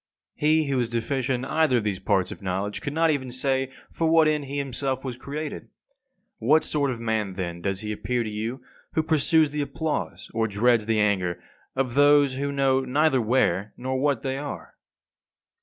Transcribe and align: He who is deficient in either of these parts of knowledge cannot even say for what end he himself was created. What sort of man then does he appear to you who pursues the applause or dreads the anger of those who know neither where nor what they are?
He 0.33 0.65
who 0.65 0.79
is 0.79 0.89
deficient 0.89 1.45
in 1.45 1.45
either 1.45 1.77
of 1.77 1.83
these 1.83 1.99
parts 1.99 2.31
of 2.31 2.41
knowledge 2.41 2.81
cannot 2.81 3.11
even 3.11 3.31
say 3.31 3.69
for 3.91 4.09
what 4.09 4.27
end 4.27 4.45
he 4.45 4.57
himself 4.57 5.05
was 5.05 5.15
created. 5.15 5.67
What 6.39 6.63
sort 6.63 6.89
of 6.89 6.99
man 6.99 7.33
then 7.35 7.61
does 7.61 7.81
he 7.81 7.91
appear 7.91 8.23
to 8.23 8.29
you 8.31 8.63
who 8.93 9.03
pursues 9.03 9.51
the 9.51 9.61
applause 9.61 10.31
or 10.33 10.47
dreads 10.47 10.87
the 10.87 10.99
anger 10.99 11.39
of 11.75 11.93
those 11.93 12.33
who 12.33 12.51
know 12.51 12.79
neither 12.79 13.21
where 13.21 13.73
nor 13.77 13.99
what 13.99 14.23
they 14.23 14.39
are? 14.39 14.73